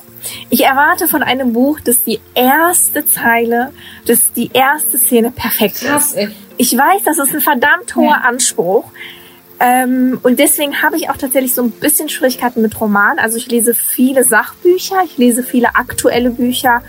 [0.51, 3.73] Ich erwarte von einem Buch, dass die erste Zeile,
[4.07, 6.33] dass die erste Szene perfekt Krass, ist.
[6.59, 8.21] Ich weiß, das ist ein verdammt hoher ja.
[8.23, 8.85] Anspruch.
[9.59, 13.19] Ähm, und deswegen habe ich auch tatsächlich so ein bisschen Schwierigkeiten mit Romanen.
[13.19, 16.83] Also ich lese viele Sachbücher, ich lese viele aktuelle Bücher,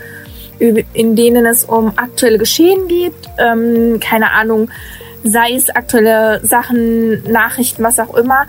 [0.58, 3.14] in denen es um aktuelle Geschehen geht.
[3.38, 4.70] Ähm, keine Ahnung,
[5.24, 8.46] sei es aktuelle Sachen, Nachrichten, was auch immer.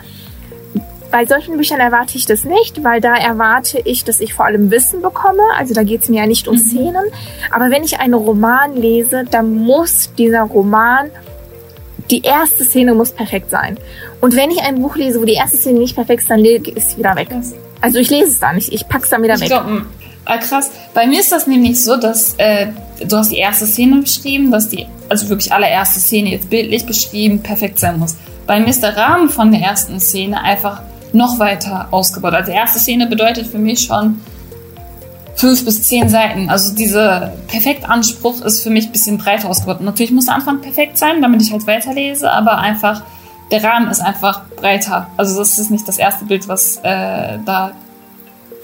[1.12, 4.70] Bei solchen Büchern erwarte ich das nicht, weil da erwarte ich, dass ich vor allem
[4.70, 5.42] Wissen bekomme.
[5.58, 6.60] Also da geht es mir ja nicht um mhm.
[6.60, 7.06] Szenen.
[7.52, 11.10] Aber wenn ich einen Roman lese, dann muss dieser Roman
[12.12, 13.78] die erste Szene muss perfekt sein.
[14.22, 16.72] Und wenn ich ein Buch lese, wo die erste Szene nicht perfekt ist, dann lege
[16.72, 17.30] ich es wieder weg.
[17.82, 19.48] Also ich lese es dann nicht, ich pack's dann wieder ich weg.
[19.50, 19.86] Glaub, hm.
[20.26, 20.72] ah, krass.
[20.94, 22.68] Bei mir ist das nämlich so, dass äh,
[23.08, 27.42] du hast die erste Szene beschrieben, dass die, also wirklich allererste Szene jetzt bildlich beschrieben,
[27.42, 28.16] perfekt sein muss.
[28.48, 30.82] Bei mir ist der Rahmen von der ersten Szene einfach
[31.14, 32.34] noch weiter ausgebaut.
[32.34, 34.22] Also die erste Szene bedeutet für mich schon,
[35.40, 36.50] fünf bis zehn Seiten.
[36.50, 39.80] Also dieser Perfektanspruch ist für mich ein bisschen breiter ausgebaut.
[39.80, 43.04] Natürlich muss der Anfang perfekt sein, damit ich halt weiterlese, aber einfach
[43.50, 45.08] der Rahmen ist einfach breiter.
[45.16, 47.72] Also das ist nicht das erste Bild, was äh, da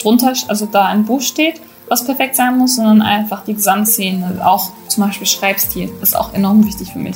[0.02, 4.72] drunter, also da ein Buch steht, was perfekt sein muss, sondern einfach die Gesamtszene, auch
[4.90, 7.16] zum Beispiel Schreibstil, ist auch enorm wichtig für mich.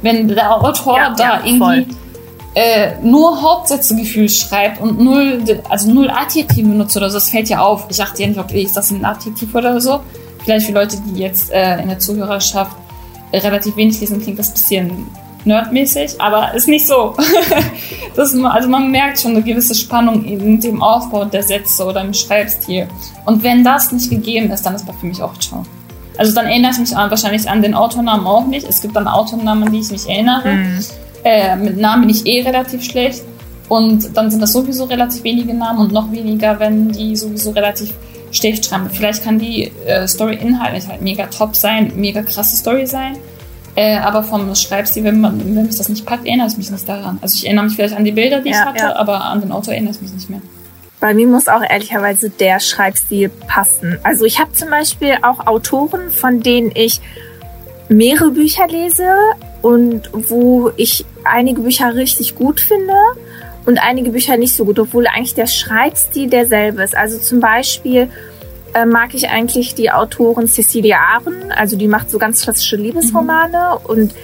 [0.00, 1.86] Wenn der Autor ja, da ja, irgendwie voll
[2.54, 3.96] äh, nur Hauptsätze
[4.28, 7.86] schreibt und null, also null Adjektive benutzt oder so, das fällt ja auf.
[7.88, 10.00] Ich achte ja nicht, ob ist das ein Adjektiv oder so.
[10.44, 12.76] Vielleicht für Leute, die jetzt äh, in der Zuhörerschaft
[13.32, 15.06] relativ wenig lesen, klingt das ein bisschen
[15.44, 17.16] nerdmäßig, aber ist nicht so.
[18.16, 22.14] das, also man merkt schon eine gewisse Spannung in dem Aufbau der Sätze oder im
[22.14, 22.88] Schreibstil.
[23.24, 25.64] Und wenn das nicht gegeben ist, dann ist das für mich auch ciao.
[26.18, 28.68] Also dann erinnere ich mich an, wahrscheinlich an den Autornamen auch nicht.
[28.68, 30.52] Es gibt dann Autornamen, die ich mich erinnere.
[30.52, 30.84] Mhm.
[31.24, 33.22] Äh, mit Namen bin ich eh relativ schlecht.
[33.68, 37.94] Und dann sind das sowieso relativ wenige Namen und noch weniger, wenn die sowieso relativ
[38.30, 38.90] schlecht schreiben.
[38.92, 43.16] Vielleicht kann die äh, Story inhaltlich halt mega top sein, mega krasse Story sein.
[43.74, 46.86] Äh, aber vom Schreibstil, wenn man, wenn mich das nicht packt, erinnere ich mich nicht
[46.86, 47.18] daran.
[47.22, 48.96] Also ich erinnere mich vielleicht an die Bilder, die ja, ich hatte, ja.
[48.96, 50.42] aber an den Autor erinnere ich mich nicht mehr.
[51.00, 53.98] Bei mir muss auch ehrlicherweise der Schreibstil passen.
[54.02, 57.00] Also ich habe zum Beispiel auch Autoren, von denen ich
[57.88, 59.06] mehrere Bücher lese
[59.62, 62.94] und wo ich einige Bücher richtig gut finde
[63.64, 66.96] und einige Bücher nicht so gut, obwohl eigentlich der Schreibstil derselbe ist.
[66.96, 68.08] Also zum Beispiel
[68.74, 73.78] äh, mag ich eigentlich die Autorin Cecilia Ahren, also die macht so ganz klassische Liebesromane
[73.80, 73.86] mhm.
[73.86, 74.14] und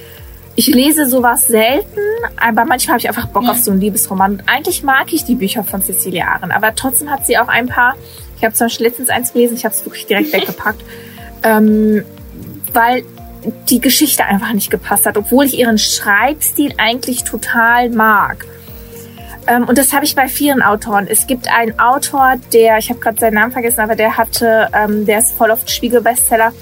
[0.57, 2.01] ich lese sowas selten,
[2.37, 3.53] aber manchmal habe ich einfach Bock ja.
[3.53, 4.33] auf so einen Liebesroman.
[4.33, 7.69] Und eigentlich mag ich die Bücher von Cecilia Ahren, aber trotzdem hat sie auch ein
[7.69, 7.95] paar.
[8.37, 10.81] Ich habe zum Beispiel letztens eins gelesen, ich habe es wirklich direkt weggepackt,
[11.45, 12.05] ähm,
[12.73, 13.05] weil
[13.69, 18.45] die Geschichte einfach nicht gepasst hat, obwohl ich ihren Schreibstil eigentlich total mag.
[19.47, 21.07] Ähm, und das habe ich bei vielen Autoren.
[21.09, 25.07] Es gibt einen Autor, der, ich habe gerade seinen Namen vergessen, aber der hatte, ähm,
[25.07, 26.53] der ist voll oft Spiegel-Bestseller.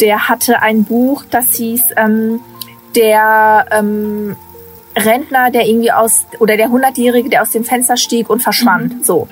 [0.00, 2.40] Der hatte ein Buch, das hieß ähm,
[2.96, 4.36] der ähm,
[4.96, 8.96] Rentner, der irgendwie aus, oder der Hundertjährige, der aus dem Fenster stieg und verschwand.
[8.96, 9.02] Mhm.
[9.04, 9.28] So.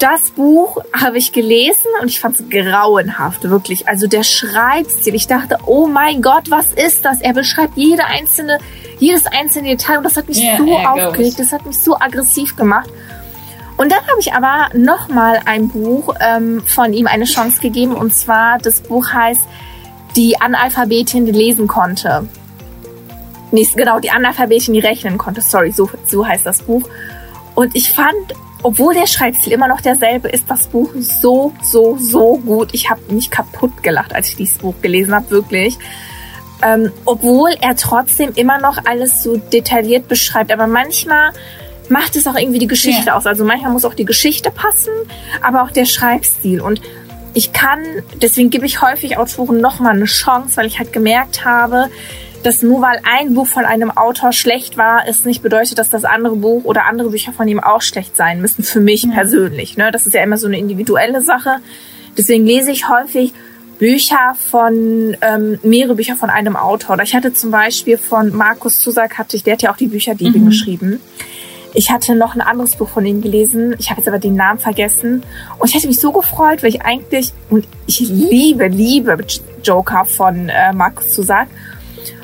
[0.00, 3.86] Das Buch habe ich gelesen und ich fand es grauenhaft, wirklich.
[3.86, 5.14] Also der Schreibstil.
[5.14, 7.20] Ich dachte, oh mein Gott, was ist das?
[7.20, 8.58] Er beschreibt jede einzelne,
[8.98, 12.56] jedes einzelne Detail und das hat mich yeah, so aufgeregt, das hat mich so aggressiv
[12.56, 12.88] gemacht.
[13.76, 18.14] Und dann habe ich aber nochmal ein Buch ähm, von ihm eine Chance gegeben und
[18.14, 19.46] zwar das Buch heißt
[20.16, 22.26] Die Analphabetin, die lesen konnte.
[23.50, 25.42] Nee, genau, die Analphabetin, die rechnen konnte.
[25.42, 26.88] Sorry, so, so heißt das Buch.
[27.54, 28.16] Und ich fand,
[28.62, 32.70] obwohl der Schreibstil immer noch derselbe ist, das Buch so, so, so gut.
[32.72, 35.78] Ich habe mich kaputt gelacht, als ich dieses Buch gelesen habe, wirklich.
[36.62, 40.52] Ähm, obwohl er trotzdem immer noch alles so detailliert beschreibt.
[40.52, 41.32] Aber manchmal
[41.88, 43.16] macht es auch irgendwie die Geschichte ja.
[43.16, 43.26] aus.
[43.26, 44.92] Also manchmal muss auch die Geschichte passen,
[45.42, 46.60] aber auch der Schreibstil.
[46.60, 46.82] Und
[47.32, 47.80] ich kann,
[48.20, 51.88] deswegen gebe ich häufig Autoren nochmal eine Chance, weil ich halt gemerkt habe,
[52.42, 56.04] dass nur weil ein Buch von einem Autor schlecht war, es nicht bedeutet, dass das
[56.04, 59.12] andere Buch oder andere Bücher von ihm auch schlecht sein müssen, für mich mhm.
[59.12, 59.76] persönlich.
[59.76, 59.90] Ne?
[59.90, 61.56] Das ist ja immer so eine individuelle Sache.
[62.16, 63.32] Deswegen lese ich häufig
[63.78, 66.98] Bücher von, ähm, mehrere Bücher von einem Autor.
[67.02, 70.14] Ich hatte zum Beispiel von Markus Zusak, hatte ich, der hat ja auch die Bücher
[70.14, 70.48] Diebin mhm.
[70.48, 71.00] geschrieben.
[71.72, 73.74] Ich hatte noch ein anderes Buch von ihm gelesen.
[73.78, 75.22] Ich habe jetzt aber den Namen vergessen.
[75.58, 79.16] Und ich hätte mich so gefreut, weil ich eigentlich, und ich liebe, liebe
[79.62, 81.46] Joker von äh, Markus Zusak.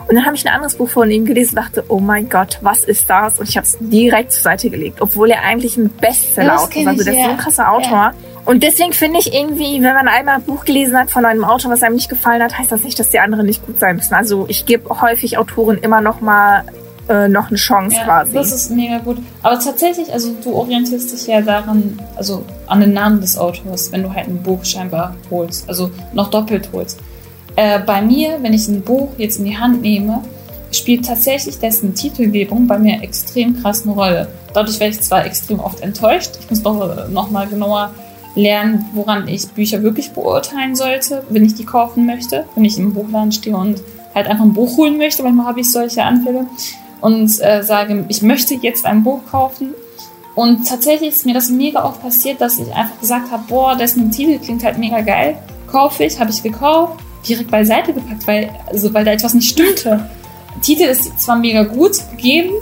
[0.08, 2.58] Und dann habe ich ein anderes Buch von ihm gelesen und dachte, oh mein Gott,
[2.62, 3.40] was ist das?
[3.40, 6.88] Und ich habe es direkt zur Seite gelegt, obwohl er eigentlich ein Bestseller-Autor ist.
[6.88, 7.90] Also der ist so ein krasser Autor.
[7.90, 8.14] Ja.
[8.44, 11.72] Und deswegen finde ich irgendwie, wenn man einmal ein Buch gelesen hat von einem Autor,
[11.72, 14.14] was einem nicht gefallen hat, heißt das nicht, dass die anderen nicht gut sein müssen.
[14.14, 16.64] Also ich gebe häufig Autoren immer noch mal
[17.08, 18.32] äh, noch eine Chance ja, quasi.
[18.32, 19.18] Das ist mega gut.
[19.42, 24.04] Aber tatsächlich, also du orientierst dich ja daran, also an den Namen des Autors, wenn
[24.04, 27.00] du halt ein Buch scheinbar holst, also noch doppelt holst.
[27.56, 30.22] Äh, bei mir, wenn ich ein Buch jetzt in die Hand nehme,
[30.70, 34.28] spielt tatsächlich dessen Titelgebung bei mir extrem krass eine Rolle.
[34.52, 37.92] Dadurch werde ich zwar extrem oft enttäuscht, ich muss doch noch mal genauer
[38.34, 42.92] lernen, woran ich Bücher wirklich beurteilen sollte, wenn ich die kaufen möchte, wenn ich im
[42.92, 43.80] Buchladen stehe und
[44.14, 45.22] halt einfach ein Buch holen möchte.
[45.22, 46.46] Manchmal habe ich solche Anfälle
[47.00, 49.74] und äh, sage, ich möchte jetzt ein Buch kaufen.
[50.34, 54.10] Und tatsächlich ist mir das mega oft passiert, dass ich einfach gesagt habe, boah, dessen
[54.10, 58.92] Titel klingt halt mega geil, kaufe ich, habe ich gekauft direkt beiseite gepackt, weil, also,
[58.94, 60.08] weil da etwas nicht stimmte.
[60.62, 62.52] Titel ist zwar mega gut gegeben,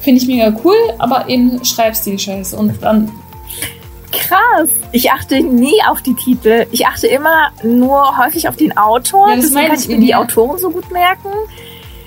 [0.00, 2.56] finde ich mega cool, aber eben Schreibstil scheiße.
[2.56, 3.10] Und dann.
[4.12, 4.68] Krass.
[4.92, 6.66] Ich achte nie auf die Titel.
[6.72, 9.30] Ich achte immer nur häufig auf den Autor.
[9.30, 11.30] Ja, Deswegen kann ich mir die Autoren so gut merken.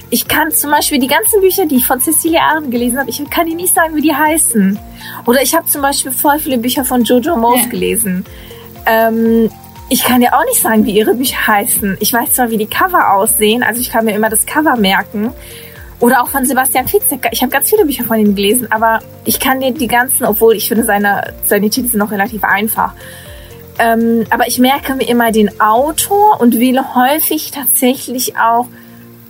[0.09, 3.23] Ich kann zum Beispiel die ganzen Bücher, die ich von Cecilia Arendt gelesen habe, ich
[3.31, 4.77] kann dir nicht sagen, wie die heißen.
[5.25, 7.69] Oder ich habe zum Beispiel voll viele Bücher von Jojo Mouse ja.
[7.69, 8.23] gelesen.
[8.85, 9.49] Ähm,
[9.89, 11.97] ich kann ja auch nicht sagen, wie ihre Bücher heißen.
[11.99, 15.31] Ich weiß zwar, wie die Cover aussehen, also ich kann mir immer das Cover merken.
[15.99, 17.29] Oder auch von Sebastian Fitzek.
[17.31, 20.55] Ich habe ganz viele Bücher von ihm gelesen, aber ich kann dir die ganzen, obwohl
[20.55, 22.93] ich finde, seine, seine Titel sind noch relativ einfach.
[23.79, 28.67] Ähm, aber ich merke mir immer den Autor und wähle häufig tatsächlich auch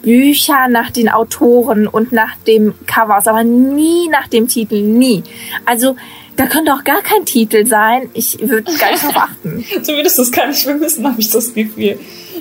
[0.02, 5.24] Bücher nach den Autoren und nach dem Covers, aber nie nach dem Titel, nie.
[5.66, 5.96] Also
[6.36, 8.10] da könnte auch gar kein Titel sein.
[8.14, 9.66] Ich würde gar nicht darauf achten.
[9.86, 12.00] du würdest das gar nicht vermissen, habe ich das Gefühl.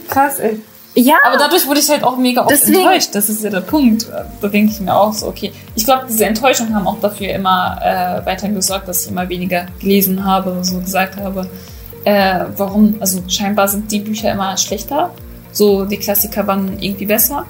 [0.09, 0.61] Krass, ey.
[0.95, 1.15] Ja.
[1.25, 2.81] Aber dadurch wurde ich halt auch mega oft deswegen.
[2.81, 3.15] enttäuscht.
[3.15, 4.07] Das ist ja der Punkt.
[4.41, 5.53] Da denke ich mir auch so, okay.
[5.75, 9.67] Ich glaube, diese Enttäuschungen haben auch dafür immer äh, weiter gesorgt, dass ich immer weniger
[9.81, 11.49] gelesen habe, so gesagt habe.
[12.05, 12.97] Äh, warum?
[13.01, 15.11] Also scheinbar sind die Bücher immer schlechter.
[15.53, 17.47] So die Klassiker waren irgendwie besser.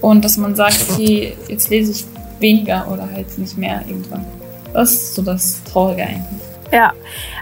[0.00, 2.04] Und dass man sagt, okay, jetzt lese ich
[2.40, 4.24] weniger oder halt nicht mehr irgendwann.
[4.72, 6.40] Das ist so das Traurige eigentlich.
[6.72, 6.92] Ja,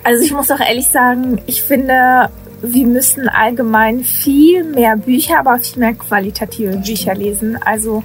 [0.04, 2.30] also ich muss auch ehrlich sagen, ich finde,
[2.62, 7.58] wir müssen allgemein viel mehr Bücher, aber viel mehr qualitative Bücher lesen.
[7.62, 8.02] Also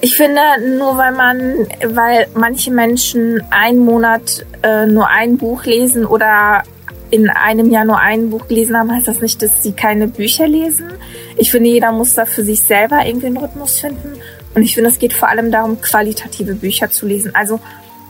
[0.00, 0.40] ich finde,
[0.76, 6.62] nur weil man, weil manche Menschen einen Monat äh, nur ein Buch lesen oder
[7.10, 10.48] in einem Jahr nur ein Buch gelesen haben, heißt das nicht, dass sie keine Bücher
[10.48, 10.90] lesen.
[11.36, 14.14] Ich finde, jeder muss da für sich selber irgendwie einen Rhythmus finden.
[14.54, 17.34] Und ich finde, es geht vor allem darum, qualitative Bücher zu lesen.
[17.34, 17.60] Also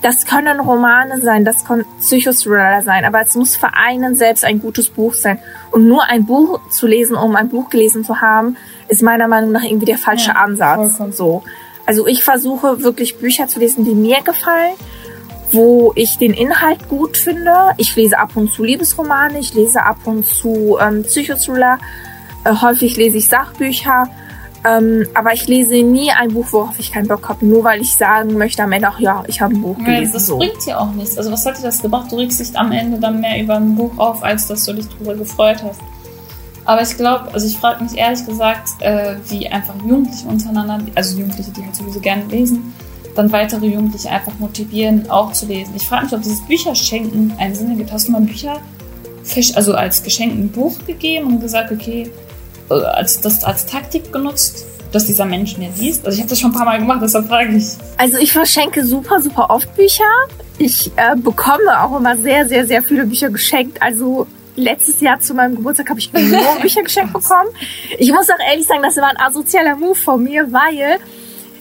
[0.04, 4.60] das können Romane sein, das können Psychothriller sein, aber es muss für einen selbst ein
[4.60, 5.38] gutes Buch sein.
[5.70, 9.52] Und nur ein Buch zu lesen, um ein Buch gelesen zu haben, ist meiner Meinung
[9.52, 10.76] nach irgendwie der falsche ja, Ansatz.
[10.76, 11.12] Vollkommen.
[11.12, 11.42] So.
[11.86, 14.74] Also ich versuche wirklich Bücher zu lesen, die mir gefallen,
[15.52, 17.54] wo ich den Inhalt gut finde.
[17.78, 21.78] Ich lese ab und zu Liebesromane, ich lese ab und zu ähm, Psychothriller,
[22.44, 24.10] äh, häufig lese ich Sachbücher
[24.66, 27.94] Ähm, aber ich lese nie ein Buch, worauf ich keinen Bock habe, nur weil ich
[27.94, 30.12] sagen möchte am Ende, ach ja, ich habe ein Buch gelesen.
[30.14, 30.38] Das so.
[30.38, 31.18] bringt dir auch nichts.
[31.18, 32.10] Also was hat dir das gebracht?
[32.10, 34.86] Du regst dich am Ende dann mehr über ein Buch auf, als dass du dich
[34.88, 35.80] darüber gefreut hast.
[36.64, 41.18] Aber ich glaube, also ich frage mich ehrlich gesagt, äh, wie einfach Jugendliche untereinander, also
[41.18, 42.72] Jugendliche, die halt sowieso gerne lesen,
[43.14, 45.74] dann weitere Jugendliche einfach motivieren, auch zu lesen.
[45.76, 47.92] Ich frage mich, ob dieses Bücherschenken einen Sinn ergibt.
[47.92, 48.60] Hast du mal Bücher,
[49.54, 52.10] also als Geschenk ein Buch gegeben und gesagt, okay,
[52.68, 56.04] als das als Taktik genutzt, dass dieser Mensch mir liest?
[56.06, 57.66] Also ich habe das schon ein paar Mal gemacht, deshalb frage ich.
[57.98, 60.04] Also ich verschenke super, super oft Bücher.
[60.58, 63.82] Ich äh, bekomme auch immer sehr, sehr, sehr viele Bücher geschenkt.
[63.82, 66.22] Also letztes Jahr zu meinem Geburtstag habe ich nur
[66.62, 67.50] Bücher geschenkt bekommen.
[67.98, 70.98] Ich muss auch ehrlich sagen, das war ein asozialer Move von mir, weil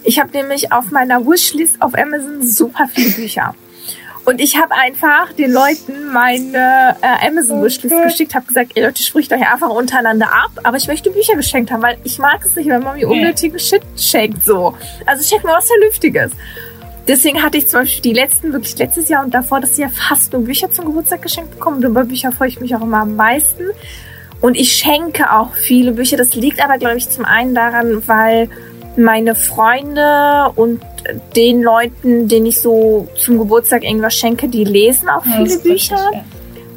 [0.04, 3.56] ich habe nämlich auf meiner Wishlist auf Amazon super viele Bücher.
[4.26, 8.06] Und ich habe einfach den Leuten meine äh, Amazon-Wishlist okay.
[8.06, 11.72] geschickt, habe gesagt, ihr Leute, spricht euch einfach untereinander ab, aber ich möchte Bücher geschenkt
[11.72, 14.76] haben, weil ich mag es nicht, wenn man mir unnötigen Shit schenkt, so.
[15.06, 16.32] Also schenkt mir was Vernünftiges.
[17.06, 20.32] Deswegen hatte ich zum Beispiel die letzten, wirklich letztes Jahr und davor das Jahr fast
[20.32, 21.78] nur Bücher zum Geburtstag geschenkt bekommen.
[21.78, 23.64] Und über Bücher freue ich mich auch immer am meisten.
[24.40, 26.16] Und ich schenke auch viele Bücher.
[26.16, 28.50] Das liegt aber, glaube ich, zum einen daran, weil
[28.98, 30.82] meine Freunde und
[31.36, 35.96] den Leuten, denen ich so zum Geburtstag irgendwas schenke, die lesen auch viele ja, Bücher.
[35.96, 36.22] Richtig,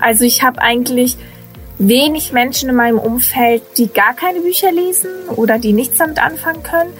[0.00, 1.16] Also ich habe eigentlich
[1.78, 6.62] wenig Menschen in meinem Umfeld, die gar keine Bücher lesen oder die nichts damit anfangen
[6.62, 6.90] können.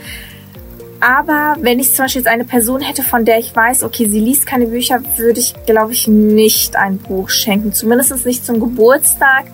[1.00, 4.20] Aber wenn ich zum Beispiel jetzt eine Person hätte, von der ich weiß, okay, sie
[4.20, 7.72] liest keine Bücher, würde ich, glaube ich, nicht ein Buch schenken.
[7.72, 9.46] Zumindest nicht zum Geburtstag,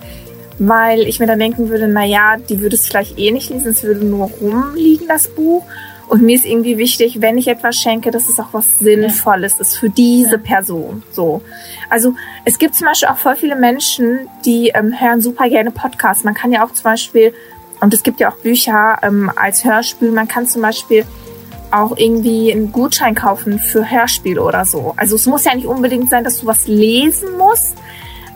[0.59, 3.71] weil ich mir dann denken würde, na ja, die würde es vielleicht eh nicht lesen,
[3.71, 5.63] es würde nur rumliegen, das Buch.
[6.07, 9.77] Und mir ist irgendwie wichtig, wenn ich etwas schenke, dass es auch was Sinnvolles ist
[9.77, 11.01] für diese Person.
[11.11, 11.41] So.
[11.89, 12.13] Also
[12.45, 16.23] es gibt zum Beispiel auch voll viele Menschen, die ähm, hören super gerne Podcasts.
[16.23, 17.33] Man kann ja auch zum Beispiel,
[17.79, 21.05] und es gibt ja auch Bücher ähm, als Hörspiel, man kann zum Beispiel
[21.71, 24.93] auch irgendwie einen Gutschein kaufen für Hörspiele oder so.
[24.95, 27.75] Also es muss ja nicht unbedingt sein, dass du was lesen musst,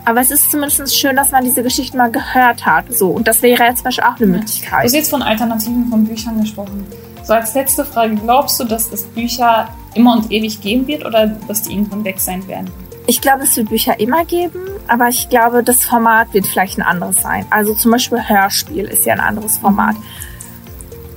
[0.08, 2.90] aber es ist zumindest schön, dass man diese Geschichte mal gehört hat.
[2.90, 4.80] So, und das wäre jetzt zum Beispiel auch eine Möglichkeit.
[4.80, 6.86] Du hast jetzt von Alternativen von Büchern gesprochen.
[7.24, 11.26] So als letzte Frage, glaubst du, dass es Bücher immer und ewig geben wird oder
[11.26, 12.70] dass die irgendwann weg sein werden?
[13.06, 16.82] Ich glaube, es wird Bücher immer geben, aber ich glaube, das Format wird vielleicht ein
[16.82, 17.44] anderes sein.
[17.50, 19.96] Also zum Beispiel Hörspiel ist ja ein anderes Format.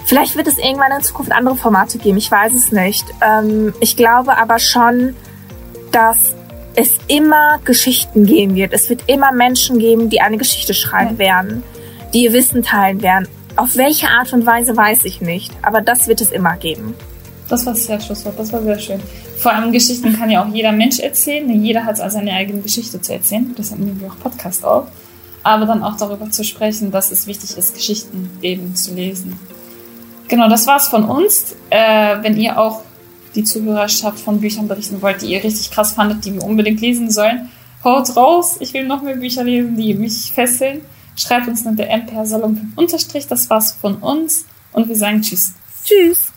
[0.04, 3.06] Vielleicht wird es irgendwann in Zukunft andere Formate geben, ich weiß es nicht.
[3.22, 5.16] Ähm, ich glaube aber schon,
[5.94, 6.36] dass
[6.76, 8.74] es immer Geschichten geben wird.
[8.74, 11.64] Es wird immer Menschen geben, die eine Geschichte schreiben werden,
[12.14, 13.28] die ihr Wissen teilen werden.
[13.56, 16.96] Auf welche Art und Weise weiß ich nicht, aber das wird es immer geben.
[17.50, 19.02] Das war sehr Schlusswort, das war sehr schön.
[19.38, 21.50] Vor allem Geschichten kann ja auch jeder Mensch erzählen.
[21.64, 23.54] Jeder hat also seine eigene Geschichte zu erzählen.
[23.58, 24.88] Deshalb nehmen wir auch Podcast auf.
[25.44, 29.40] Aber dann auch darüber zu sprechen, dass es wichtig ist, Geschichten eben zu lesen.
[30.28, 31.56] Genau, das war's von uns.
[31.72, 32.84] Äh, wenn ihr auch
[33.36, 37.10] die Zuhörerschaft von Büchern berichten wollt, die ihr richtig krass fandet, die wir unbedingt lesen
[37.10, 37.50] sollen,
[37.84, 38.58] haut raus.
[38.60, 40.82] Ich will noch mehr Bücher lesen, die mich fesseln.
[41.16, 43.28] Schreibt uns unter MPR Salon unterstrich.
[43.28, 44.46] Das war's von uns.
[44.74, 45.54] Und wir sagen Tschüss.
[45.84, 46.32] Tschüss.